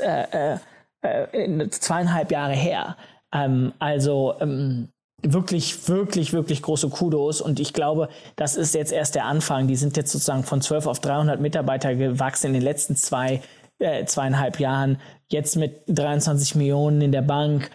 [1.04, 2.98] äh, zweieinhalb Jahre her.
[3.34, 4.90] Ähm, also ähm,
[5.22, 7.42] wirklich, wirklich, wirklich große Kudos.
[7.42, 9.68] Und ich glaube, das ist jetzt erst der Anfang.
[9.68, 13.42] Die sind jetzt sozusagen von 12 auf 300 Mitarbeiter gewachsen in den letzten zwei,
[13.80, 15.00] äh, zweieinhalb Jahren.
[15.30, 17.72] Jetzt mit 23 Millionen in der Bank.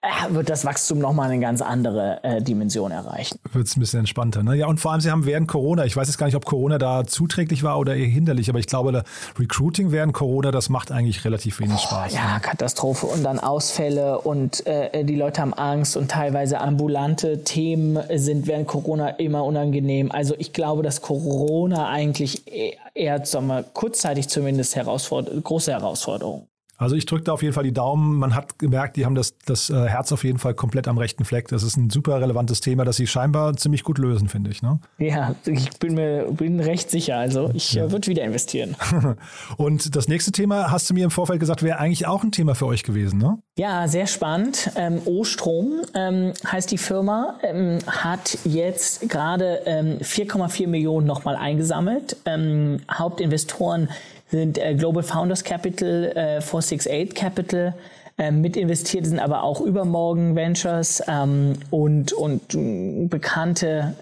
[0.00, 3.38] Äh, wird das Wachstum nochmal eine ganz andere äh, Dimension erreichen.
[3.52, 4.44] Wird es ein bisschen entspannter.
[4.44, 4.54] Ne?
[4.54, 6.78] Ja, und vor allem, Sie haben während Corona, ich weiß jetzt gar nicht, ob Corona
[6.78, 9.02] da zuträglich war oder eher hinderlich, aber ich glaube,
[9.38, 12.14] Recruiting während Corona, das macht eigentlich relativ wenig oh, Spaß.
[12.14, 12.40] Ja, ne?
[12.40, 18.46] Katastrophe und dann Ausfälle und äh, die Leute haben Angst und teilweise ambulante Themen sind
[18.46, 20.12] während Corona immer unangenehm.
[20.12, 26.46] Also ich glaube, dass Corona eigentlich e-, eher, sagen wir, kurzzeitig zumindest herausford große Herausforderung
[26.78, 28.16] Also ich drücke da auf jeden Fall die Daumen.
[28.18, 31.24] Man hat gemerkt, die haben das, das äh, Herz auf jeden Fall komplett am rechten
[31.24, 31.48] Fleck.
[31.48, 34.62] Das ist ein super relevantes Thema, das sie scheinbar ziemlich gut lösen, finde ich.
[34.62, 34.78] Ne?
[34.98, 37.16] Ja, ich bin mir bin recht sicher.
[37.16, 37.86] Also ich ja.
[37.86, 38.76] äh, würde wieder investieren.
[39.56, 42.54] Und das nächste Thema, hast du mir im Vorfeld gesagt, wäre eigentlich auch ein Thema
[42.54, 43.38] für euch gewesen, ne?
[43.58, 44.70] Ja, sehr spannend.
[44.76, 52.16] Ähm, O-Strom ähm, heißt die Firma, ähm, hat jetzt gerade 4,4 ähm, Millionen nochmal eingesammelt.
[52.24, 53.88] Ähm, Hauptinvestoren
[54.30, 57.74] sind äh, Global Founders Capital, äh, 468 Capital,
[58.18, 63.94] äh, mit investiert sind aber auch Übermorgen Ventures ähm, und, und äh, bekannte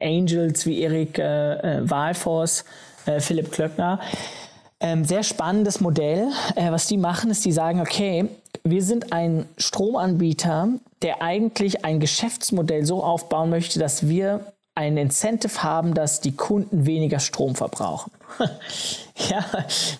[0.00, 2.64] Angels wie Erik äh, äh, Walfors,
[3.06, 4.00] äh, Philipp Klöckner.
[4.80, 6.28] Ähm, sehr spannendes Modell.
[6.56, 8.28] Äh, was die machen, ist, die sagen, okay,
[8.64, 10.68] wir sind ein Stromanbieter,
[11.02, 14.40] der eigentlich ein Geschäftsmodell so aufbauen möchte, dass wir
[14.76, 18.10] ein Incentive haben, dass die Kunden weniger Strom verbrauchen.
[19.30, 19.44] ja,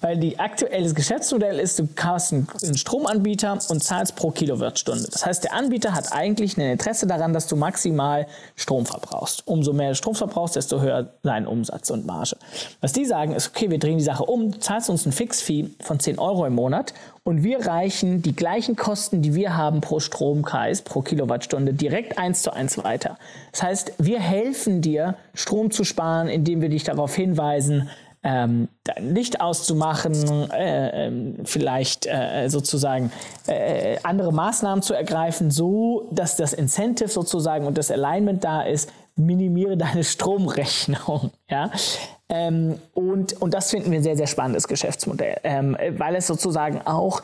[0.01, 5.09] weil die aktuelles Geschäftsmodell ist, du kaufst einen Stromanbieter und zahlst pro Kilowattstunde.
[5.13, 9.47] Das heißt, der Anbieter hat eigentlich ein Interesse daran, dass du maximal Strom verbrauchst.
[9.47, 12.37] Umso mehr Strom verbrauchst, desto höher dein Umsatz und Marge.
[12.81, 15.71] Was die sagen ist, okay, wir drehen die Sache um, du zahlst uns ein Fixfee
[15.81, 19.99] von 10 Euro im Monat und wir reichen die gleichen Kosten, die wir haben pro
[19.99, 23.19] Stromkreis, pro Kilowattstunde, direkt eins zu eins weiter.
[23.51, 27.89] Das heißt, wir helfen dir, Strom zu sparen, indem wir dich darauf hinweisen,
[28.23, 31.13] ähm, Licht auszumachen, äh, äh,
[31.45, 33.11] vielleicht äh, sozusagen
[33.47, 38.91] äh, andere Maßnahmen zu ergreifen, so dass das Incentive sozusagen und das Alignment da ist,
[39.17, 41.31] minimiere deine Stromrechnung.
[41.51, 41.71] Ja?
[42.29, 47.23] Ähm, und, und das finden wir sehr, sehr spannendes Geschäftsmodell, ähm, weil es sozusagen auch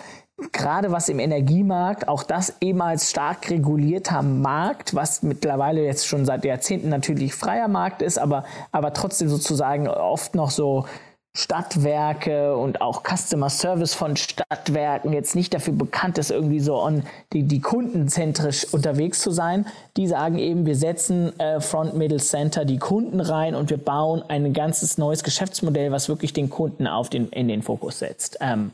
[0.53, 6.44] gerade was im Energiemarkt, auch das ehemals stark regulierter Markt, was mittlerweile jetzt schon seit
[6.44, 10.87] Jahrzehnten natürlich freier Markt ist, aber, aber trotzdem sozusagen oft noch so
[11.32, 17.04] Stadtwerke und auch Customer Service von Stadtwerken jetzt nicht dafür bekannt ist, irgendwie so on
[17.32, 19.66] die, die kundenzentrisch unterwegs zu sein.
[19.96, 24.24] Die sagen eben, wir setzen äh, Front Middle Center die Kunden rein und wir bauen
[24.26, 28.38] ein ganzes neues Geschäftsmodell, was wirklich den Kunden auf den, in den Fokus setzt.
[28.40, 28.72] Ähm,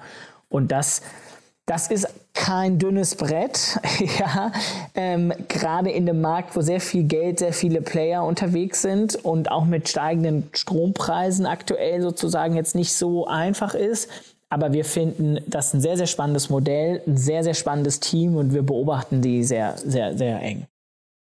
[0.48, 1.02] und das
[1.66, 3.79] das ist kein dünnes Brett,
[4.18, 4.52] ja.
[4.94, 9.50] Ähm, Gerade in dem Markt, wo sehr viel Geld, sehr viele Player unterwegs sind und
[9.50, 14.09] auch mit steigenden Strompreisen aktuell sozusagen jetzt nicht so einfach ist.
[14.48, 18.55] Aber wir finden das ein sehr, sehr spannendes Modell, ein sehr, sehr spannendes Team und
[18.55, 20.66] wir beobachten die sehr, sehr, sehr eng.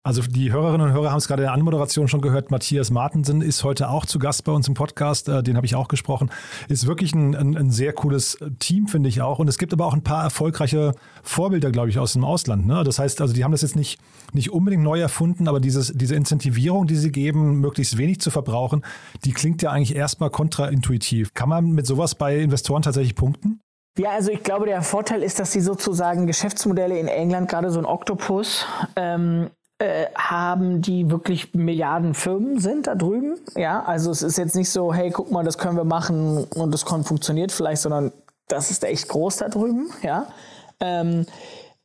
[0.04, 2.50] Also die Hörerinnen und Hörer haben es gerade in der Anmoderation schon gehört.
[2.50, 5.28] Matthias Martensen ist heute auch zu Gast bei uns im Podcast.
[5.28, 6.28] Äh, den habe ich auch gesprochen.
[6.68, 9.38] Ist wirklich ein, ein, ein, sehr cooles Team, finde ich auch.
[9.38, 12.66] Und es gibt aber auch ein paar erfolgreiche Vorbilder, glaube ich, aus dem Ausland.
[12.66, 12.82] Ne?
[12.82, 14.00] Das heißt, also die haben das jetzt nicht,
[14.32, 18.84] nicht unbedingt neu erfunden, aber dieses, diese Incentivierung, die sie geben, möglichst wenig zu verbrauchen,
[19.24, 21.32] die klingt ja eigentlich erstmal kontraintuitiv.
[21.32, 23.60] Kann man mit sowas bei Investoren tatsächlich punkten?
[23.96, 27.78] Ja, also ich glaube, der Vorteil ist, dass sie sozusagen Geschäftsmodelle in England, gerade so
[27.78, 29.50] ein Octopus, ähm,
[29.82, 33.40] äh, haben, die wirklich Milliardenfirmen sind da drüben.
[33.56, 36.72] Ja, also es ist jetzt nicht so, hey, guck mal, das können wir machen und
[36.72, 38.12] das funktioniert vielleicht, sondern
[38.46, 39.90] das ist echt groß da drüben.
[40.04, 40.28] Ja.
[40.78, 41.26] Ähm,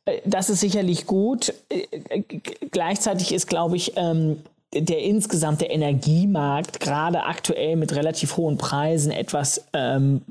[0.04, 1.52] äh, das ist sicherlich gut.
[1.70, 2.22] Äh,
[2.70, 9.64] gleichzeitig ist, glaube ich, ähm, der insgesamte Energiemarkt gerade aktuell mit relativ hohen Preisen etwas,
[9.72, 10.22] ähm,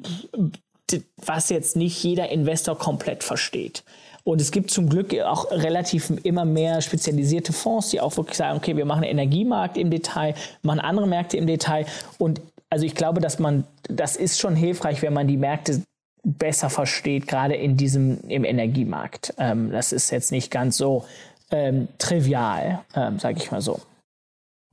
[1.17, 3.83] was jetzt nicht jeder Investor komplett versteht.
[4.27, 8.57] Und es gibt zum Glück auch relativ immer mehr spezialisierte Fonds, die auch wirklich sagen,
[8.57, 11.85] okay, wir machen Energiemarkt im Detail, machen andere Märkte im Detail.
[12.17, 15.81] Und also ich glaube, dass man, das ist schon hilfreich, wenn man die Märkte
[16.25, 19.33] besser versteht, gerade in diesem, im Energiemarkt.
[19.37, 21.05] Ähm, das ist jetzt nicht ganz so
[21.49, 23.79] ähm, trivial, ähm, sage ich mal so.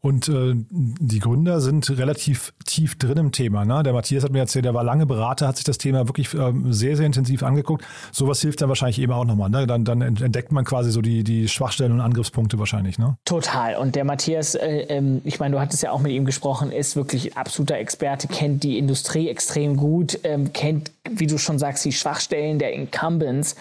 [0.04, 3.64] Und äh, die Gründer sind relativ tief drin im Thema.
[3.64, 3.82] Ne?
[3.82, 6.52] Der Matthias hat mir erzählt, der war lange Berater, hat sich das Thema wirklich äh,
[6.68, 7.86] sehr, sehr intensiv angeguckt.
[8.12, 9.48] Sowas hilft dann wahrscheinlich eben auch nochmal.
[9.48, 9.66] Ne?
[9.66, 12.98] Dann, dann entdeckt man quasi so die, die Schwachstellen und Angriffspunkte wahrscheinlich.
[12.98, 13.16] Ne?
[13.24, 13.76] Total.
[13.76, 16.96] Und der Matthias, äh, ähm, ich meine, du hattest ja auch mit ihm gesprochen, ist
[16.96, 21.92] wirklich absoluter Experte, kennt die Industrie extrem gut, ähm, kennt, wie du schon sagst, die
[21.92, 23.56] Schwachstellen der Incumbents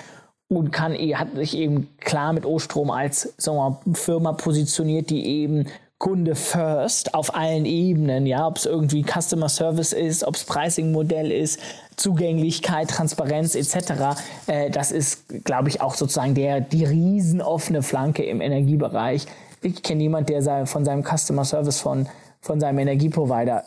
[0.50, 5.26] und kann, hat sich eben klar mit O-Strom als sagen wir mal, Firma positioniert, die
[5.26, 10.44] eben Kunde first auf allen Ebenen, ja, ob es irgendwie Customer Service ist, ob es
[10.44, 11.60] Pricing-Modell ist,
[11.96, 14.20] Zugänglichkeit, Transparenz etc.
[14.48, 19.26] Äh, das ist, glaube ich, auch sozusagen der die riesenoffene Flanke im Energiebereich.
[19.62, 22.08] Ich kenne niemanden, der von seinem Customer Service von
[22.44, 23.64] von seinem Energieprovider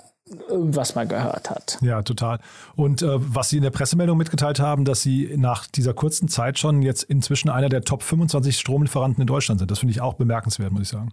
[0.48, 1.78] irgendwas mal gehört hat.
[1.80, 2.40] Ja, total.
[2.74, 6.58] Und äh, was Sie in der Pressemeldung mitgeteilt haben, dass Sie nach dieser kurzen Zeit
[6.58, 9.70] schon jetzt inzwischen einer der Top 25 Stromlieferanten in Deutschland sind.
[9.70, 11.12] Das finde ich auch bemerkenswert, muss ich sagen.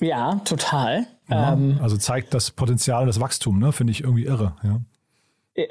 [0.00, 1.06] Ja, total.
[1.28, 3.72] Ja, ähm, also zeigt das Potenzial und das Wachstum, ne?
[3.72, 4.56] finde ich irgendwie irre.
[4.62, 4.80] Ja.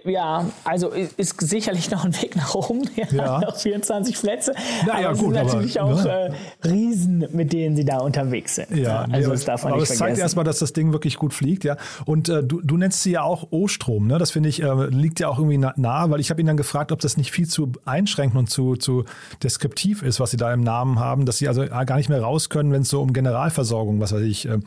[0.04, 2.90] Ja, also ist sicherlich noch ein Weg nach oben.
[2.98, 3.40] Ja, ja.
[3.40, 4.54] Noch 24 Plätze.
[4.86, 6.36] Naja, aber gut, sind natürlich aber, auch ne?
[6.64, 8.76] äh, Riesen, mit denen sie da unterwegs sind.
[8.76, 11.34] Ja, also das darf man aber nicht es zeigt erstmal, dass das Ding wirklich gut
[11.34, 11.78] fliegt, ja.
[12.06, 14.18] Und äh, du, du nennst sie ja auch O-Strom, ne?
[14.18, 16.92] Das finde ich, äh, liegt ja auch irgendwie nahe, weil ich habe ihn dann gefragt,
[16.92, 19.06] ob das nicht viel zu einschränkend und zu, zu
[19.44, 22.50] deskriptiv ist, was sie da im Namen haben, dass sie also gar nicht mehr raus
[22.50, 24.58] können, wenn es so um Generalversorgung, was weiß ich, äh,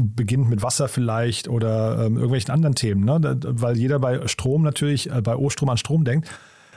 [0.00, 3.38] beginnt mit Wasser vielleicht oder ähm, irgendwelchen anderen Themen, ne?
[3.42, 6.28] weil jeder bei Strom natürlich, äh, bei O-Strom an Strom denkt.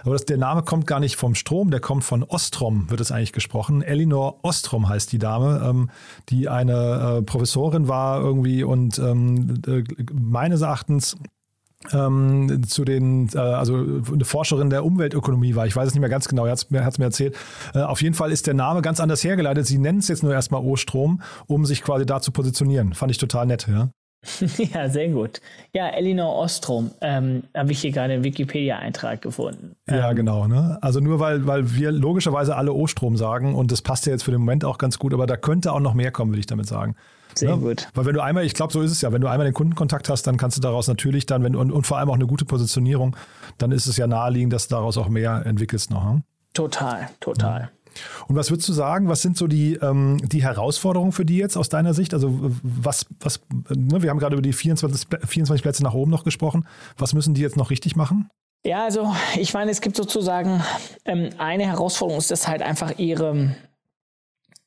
[0.03, 3.11] Aber das, der Name kommt gar nicht vom Strom, der kommt von Ostrom, wird es
[3.11, 3.81] eigentlich gesprochen.
[3.81, 5.89] Elinor Ostrom heißt die Dame, ähm,
[6.29, 11.17] die eine äh, Professorin war irgendwie und ähm, äh, meines Erachtens
[11.93, 15.65] ähm, zu den, äh, also eine Forscherin der Umweltökonomie war.
[15.65, 17.35] Ich weiß es nicht mehr ganz genau, er hat es mir, mir erzählt.
[17.73, 19.65] Äh, auf jeden Fall ist der Name ganz anders hergeleitet.
[19.65, 22.93] Sie nennen es jetzt nur erstmal O-Strom, um sich quasi da zu positionieren.
[22.93, 23.89] Fand ich total nett, ja.
[24.73, 25.41] Ja, sehr gut.
[25.73, 29.75] Ja, Elinor Ostrom, ähm, habe ich hier gerade einen Wikipedia-Eintrag gefunden.
[29.89, 30.47] Ja, ähm, genau.
[30.47, 30.77] Ne?
[30.81, 34.31] Also nur weil, weil wir logischerweise alle O-Strom sagen und das passt ja jetzt für
[34.31, 36.67] den Moment auch ganz gut, aber da könnte auch noch mehr kommen, würde ich damit
[36.67, 36.95] sagen.
[37.35, 37.87] Sehr ja, gut.
[37.93, 40.09] Weil wenn du einmal, ich glaube, so ist es ja, wenn du einmal den Kundenkontakt
[40.09, 42.45] hast, dann kannst du daraus natürlich dann, wenn, und, und vor allem auch eine gute
[42.45, 43.15] Positionierung,
[43.57, 46.03] dann ist es ja naheliegend, dass du daraus auch mehr entwickelst noch.
[46.09, 46.23] Hm?
[46.53, 47.61] Total, total.
[47.61, 47.69] Ja.
[48.27, 51.57] Und was würdest du sagen, was sind so die, ähm, die Herausforderungen für die jetzt
[51.57, 52.13] aus deiner Sicht?
[52.13, 53.41] Also was, was
[53.75, 56.67] ne, wir haben gerade über die 24, 24 Plätze nach oben noch gesprochen.
[56.97, 58.29] Was müssen die jetzt noch richtig machen?
[58.65, 60.61] Ja, also ich meine, es gibt sozusagen
[61.05, 63.55] ähm, eine Herausforderung, ist, dass halt einfach ihre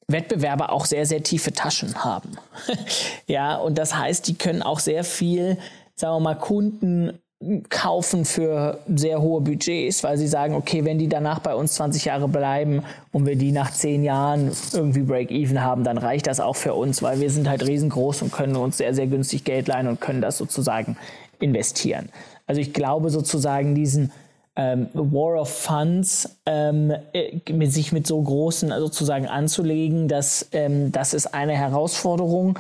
[0.09, 2.37] Wettbewerber auch sehr, sehr tiefe Taschen haben.
[3.27, 5.59] ja, und das heißt, die können auch sehr viel,
[5.95, 7.19] sagen wir mal, Kunden
[7.69, 12.05] kaufen für sehr hohe Budgets, weil sie sagen, okay, wenn die danach bei uns 20
[12.05, 16.57] Jahre bleiben und wir die nach 10 Jahren irgendwie Break-Even haben, dann reicht das auch
[16.57, 19.89] für uns, weil wir sind halt riesengroß und können uns sehr, sehr günstig Geld leihen
[19.89, 20.97] und können das sozusagen
[21.41, 22.11] investieren.
[22.47, 24.13] Also ich glaube sozusagen diesen
[24.57, 30.93] ähm, War of Funds ähm, äh, mit sich mit so großen sozusagen anzulegen, dass ähm,
[30.93, 32.59] das ist eine Herausforderung.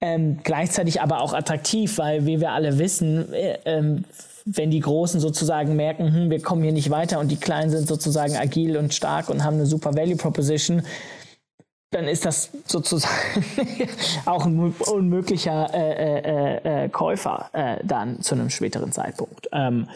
[0.00, 4.04] Ähm, gleichzeitig aber auch attraktiv, weil wie wir alle wissen, äh, ähm,
[4.44, 7.88] wenn die Großen sozusagen merken, hm, wir kommen hier nicht weiter und die Kleinen sind
[7.88, 10.82] sozusagen agil und stark und haben eine super Value Proposition,
[11.90, 13.14] dann ist das sozusagen
[14.26, 19.48] auch ein unmöglicher äh, äh, äh, Käufer äh, dann zu einem späteren Zeitpunkt.
[19.52, 19.88] Ähm,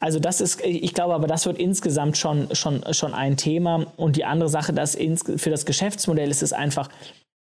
[0.00, 3.86] also das ist, ich glaube aber, das wird insgesamt schon, schon, schon ein Thema.
[3.96, 6.88] Und die andere Sache, dass ins, für das Geschäftsmodell ist es einfach,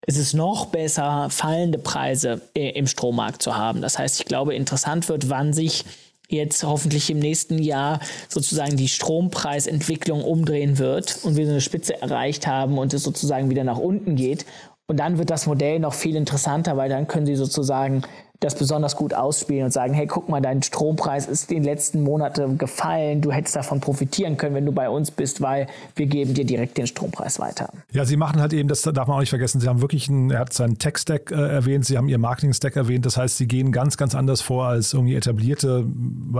[0.07, 3.81] es ist noch besser, fallende Preise im Strommarkt zu haben.
[3.81, 5.85] Das heißt, ich glaube, interessant wird, wann sich
[6.31, 12.01] jetzt hoffentlich im nächsten Jahr sozusagen die Strompreisentwicklung umdrehen wird und wir so eine Spitze
[12.01, 14.47] erreicht haben und es sozusagen wieder nach unten geht.
[14.87, 18.03] Und dann wird das Modell noch viel interessanter, weil dann können Sie sozusagen
[18.41, 22.57] das besonders gut ausspielen und sagen, hey, guck mal, dein Strompreis ist den letzten Monaten
[22.57, 26.47] gefallen, du hättest davon profitieren können, wenn du bei uns bist, weil wir geben dir
[26.47, 27.71] direkt den Strompreis weiter.
[27.93, 30.31] Ja, sie machen halt eben, das darf man auch nicht vergessen, sie haben wirklich, einen,
[30.31, 33.73] er hat seinen Tech-Stack äh, erwähnt, sie haben ihr Marketing-Stack erwähnt, das heißt, sie gehen
[33.73, 35.87] ganz, ganz anders vor als irgendwie etablierte,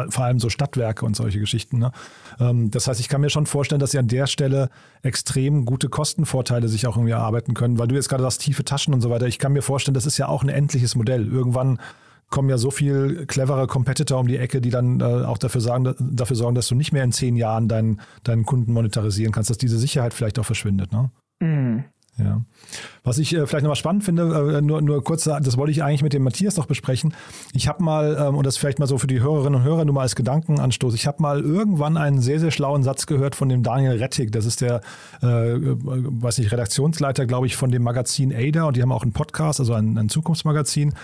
[0.09, 1.79] vor allem so Stadtwerke und solche Geschichten.
[1.79, 1.93] Ne?
[2.41, 4.71] Ähm, das heißt, ich kann mir schon vorstellen, dass sie an der Stelle
[5.03, 8.95] extrem gute Kostenvorteile sich auch irgendwie erarbeiten können, weil du jetzt gerade sagst, tiefe Taschen
[8.95, 9.27] und so weiter.
[9.27, 11.27] Ich kann mir vorstellen, das ist ja auch ein endliches Modell.
[11.27, 11.79] Irgendwann
[12.31, 15.95] kommen ja so viel clevere Competitor um die Ecke, die dann äh, auch dafür, sagen,
[15.99, 19.59] dafür sorgen, dass du nicht mehr in zehn Jahren deinen, deinen Kunden monetarisieren kannst, dass
[19.59, 20.93] diese Sicherheit vielleicht auch verschwindet.
[20.93, 21.11] Ne?
[21.41, 21.85] Mhm.
[22.19, 22.43] Ja.
[23.03, 26.03] Was ich äh, vielleicht nochmal spannend finde, äh, nur, nur kurz, das wollte ich eigentlich
[26.03, 27.15] mit dem Matthias noch besprechen.
[27.53, 29.95] Ich habe mal, ähm, und das vielleicht mal so für die Hörerinnen und Hörer nur
[29.95, 33.63] mal als Gedankenanstoß, ich habe mal irgendwann einen sehr, sehr schlauen Satz gehört von dem
[33.63, 34.33] Daniel Rettig.
[34.33, 34.83] Das ist der,
[35.23, 39.13] äh, weiß nicht, Redaktionsleiter, glaube ich, von dem Magazin Ada und die haben auch einen
[39.13, 40.95] Podcast, also ein, ein Zukunftsmagazin.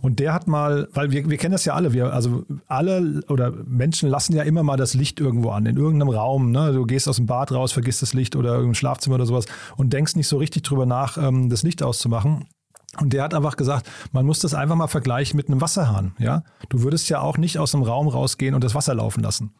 [0.00, 3.50] Und der hat mal, weil wir, wir kennen das ja alle, wir, also alle oder
[3.50, 6.50] Menschen lassen ja immer mal das Licht irgendwo an, in irgendeinem Raum.
[6.50, 6.72] Ne?
[6.72, 9.92] Du gehst aus dem Bad raus, vergisst das Licht oder im Schlafzimmer oder sowas und
[9.92, 12.46] denkst nicht so richtig drüber nach, ähm, das Licht auszumachen.
[13.00, 16.14] Und der hat einfach gesagt, man muss das einfach mal vergleichen mit einem Wasserhahn.
[16.18, 19.52] Ja, du würdest ja auch nicht aus dem Raum rausgehen und das Wasser laufen lassen.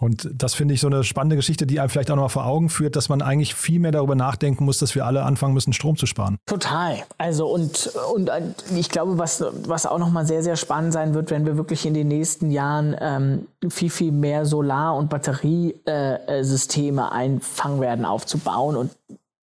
[0.00, 2.70] Und das finde ich so eine spannende Geschichte, die einem vielleicht auch nochmal vor Augen
[2.70, 5.96] führt, dass man eigentlich viel mehr darüber nachdenken muss, dass wir alle anfangen müssen, Strom
[5.96, 6.38] zu sparen.
[6.46, 6.96] Total.
[7.18, 8.30] Also und, und
[8.74, 11.92] ich glaube, was, was auch nochmal sehr, sehr spannend sein wird, wenn wir wirklich in
[11.94, 18.76] den nächsten Jahren ähm, viel, viel mehr Solar- und Batteriesysteme äh, einfangen werden, aufzubauen.
[18.76, 18.90] Und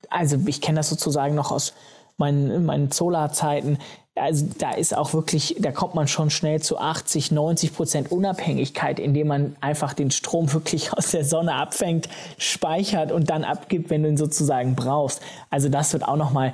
[0.10, 1.74] also ich kenne das sozusagen noch aus
[2.18, 3.78] meinen, meinen Solarzeiten
[4.20, 9.00] also da ist auch wirklich, da kommt man schon schnell zu 80, 90 Prozent Unabhängigkeit,
[9.00, 14.04] indem man einfach den Strom wirklich aus der Sonne abfängt, speichert und dann abgibt, wenn
[14.04, 15.22] du ihn sozusagen brauchst.
[15.50, 16.54] Also das wird auch nochmal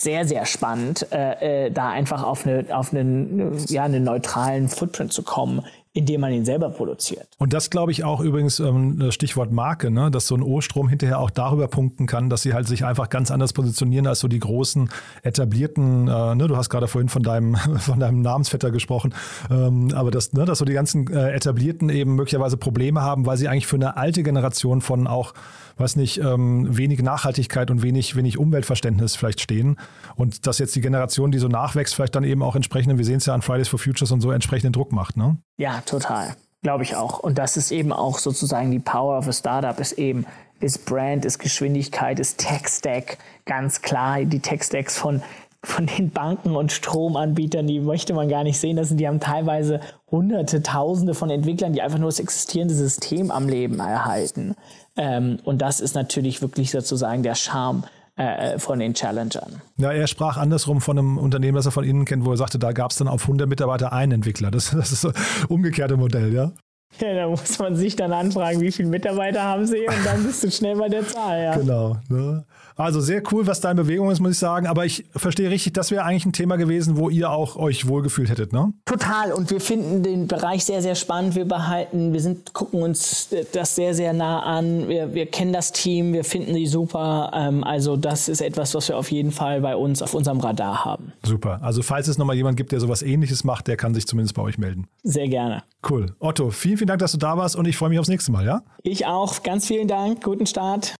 [0.00, 5.12] sehr, sehr spannend, äh, äh, da einfach auf, eine, auf einen, ja, einen neutralen Footprint
[5.12, 5.64] zu kommen
[5.96, 7.28] indem man ihn selber produziert.
[7.38, 10.10] Und das glaube ich auch übrigens ähm, Stichwort Marke, ne?
[10.10, 13.30] dass so ein O-Strom hinterher auch darüber punkten kann, dass sie halt sich einfach ganz
[13.30, 14.90] anders positionieren als so die großen
[15.22, 16.48] etablierten, äh, ne?
[16.48, 19.14] du hast gerade vorhin von deinem, von deinem Namensvetter gesprochen,
[19.50, 23.36] ähm, aber dass, ne, dass so die ganzen äh, etablierten eben möglicherweise Probleme haben, weil
[23.36, 25.32] sie eigentlich für eine alte Generation von auch
[25.76, 29.76] weiß nicht, ähm, wenig Nachhaltigkeit und wenig, wenig Umweltverständnis vielleicht stehen.
[30.14, 33.16] Und dass jetzt die Generation, die so nachwächst, vielleicht dann eben auch entsprechenden, wir sehen
[33.16, 35.38] es ja an Fridays for Futures und so, entsprechenden Druck macht, ne?
[35.56, 36.34] Ja, total.
[36.62, 37.18] Glaube ich auch.
[37.18, 40.26] Und das ist eben auch sozusagen die Power of a Startup, ist eben,
[40.60, 44.24] ist Brand, ist Geschwindigkeit, ist Tech-Stack, ganz klar.
[44.24, 45.22] Die Tech-Stacks von
[45.64, 48.76] von den Banken und Stromanbietern, die möchte man gar nicht sehen.
[48.76, 49.80] Das sind, die haben teilweise
[50.10, 54.54] hunderte, tausende von Entwicklern, die einfach nur das existierende System am Leben erhalten.
[54.96, 57.84] Ähm, und das ist natürlich wirklich sozusagen der Charme
[58.16, 59.60] äh, von den Challengern.
[59.76, 62.58] Ja, er sprach andersrum von einem Unternehmen, das er von Ihnen kennt, wo er sagte,
[62.58, 64.50] da gab es dann auf 100 Mitarbeiter einen Entwickler.
[64.50, 65.14] Das, das ist das
[65.48, 66.52] umgekehrte Modell, ja?
[67.00, 70.44] Ja, da muss man sich dann anfragen, wie viele Mitarbeiter haben Sie und dann bist
[70.44, 71.56] du schnell bei der Zahl, ja.
[71.56, 71.96] Genau.
[72.08, 72.44] Ne?
[72.76, 74.66] Also sehr cool, was deine Bewegung ist, muss ich sagen.
[74.66, 78.28] Aber ich verstehe richtig, das wäre eigentlich ein Thema gewesen, wo ihr auch euch wohlgefühlt
[78.28, 78.72] hättet, ne?
[78.84, 79.32] Total.
[79.32, 81.34] Und wir finden den Bereich sehr, sehr spannend.
[81.34, 84.88] Wir behalten, wir sind, gucken uns das sehr, sehr nah an.
[84.88, 87.30] Wir, wir kennen das Team, wir finden sie super.
[87.34, 90.84] Ähm, also das ist etwas, was wir auf jeden Fall bei uns auf unserem Radar
[90.84, 91.12] haben.
[91.22, 91.60] Super.
[91.62, 94.42] Also falls es nochmal jemand gibt, der sowas ähnliches macht, der kann sich zumindest bei
[94.42, 94.86] euch melden.
[95.02, 95.62] Sehr gerne.
[95.88, 96.14] Cool.
[96.18, 98.44] Otto, vielen, vielen Dank, dass du da warst und ich freue mich aufs nächste Mal,
[98.44, 98.62] ja?
[98.82, 99.42] Ich auch.
[99.42, 100.22] Ganz vielen Dank.
[100.24, 100.94] Guten Start.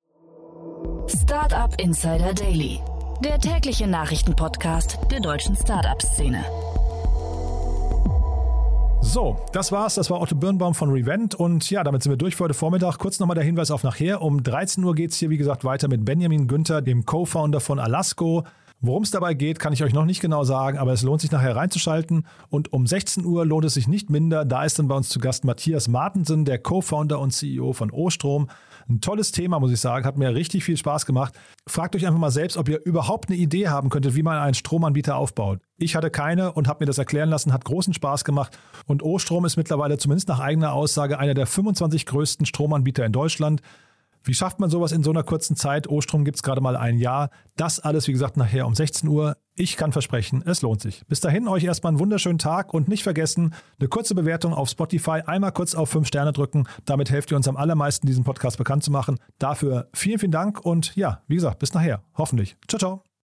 [1.08, 2.80] Startup Insider Daily,
[3.22, 6.42] der tägliche Nachrichtenpodcast der deutschen Startup-Szene.
[9.02, 9.96] So, das war's.
[9.96, 11.34] Das war Otto Birnbaum von Revent.
[11.34, 12.98] Und ja, damit sind wir durch für heute Vormittag.
[12.98, 14.22] Kurz nochmal der Hinweis auf nachher.
[14.22, 18.44] Um 13 Uhr geht's hier, wie gesagt, weiter mit Benjamin Günther, dem Co-Founder von Alasco.
[18.80, 21.30] Worum es dabei geht, kann ich euch noch nicht genau sagen, aber es lohnt sich
[21.30, 22.26] nachher reinzuschalten.
[22.48, 24.44] Und um 16 Uhr lohnt es sich nicht minder.
[24.44, 28.48] Da ist dann bei uns zu Gast Matthias Martensen, der Co-Founder und CEO von Ostrom.
[28.88, 30.04] Ein tolles Thema, muss ich sagen.
[30.04, 31.34] Hat mir richtig viel Spaß gemacht.
[31.66, 34.54] Fragt euch einfach mal selbst, ob ihr überhaupt eine Idee haben könntet, wie man einen
[34.54, 35.60] Stromanbieter aufbaut.
[35.76, 38.58] Ich hatte keine und habe mir das erklären lassen, hat großen Spaß gemacht.
[38.86, 43.62] Und O-Strom ist mittlerweile zumindest nach eigener Aussage einer der 25 größten Stromanbieter in Deutschland.
[44.24, 45.88] Wie schafft man sowas in so einer kurzen Zeit?
[45.88, 47.30] O-Strom gibt es gerade mal ein Jahr.
[47.56, 49.36] Das alles, wie gesagt, nachher um 16 Uhr.
[49.54, 51.06] Ich kann versprechen, es lohnt sich.
[51.06, 55.22] Bis dahin euch erstmal einen wunderschönen Tag und nicht vergessen, eine kurze Bewertung auf Spotify,
[55.26, 56.66] einmal kurz auf 5 Sterne drücken.
[56.86, 59.18] Damit helft ihr uns am allermeisten, diesen Podcast bekannt zu machen.
[59.38, 62.02] Dafür vielen, vielen Dank und ja, wie gesagt, bis nachher.
[62.16, 62.56] Hoffentlich.
[62.66, 63.13] Ciao, ciao.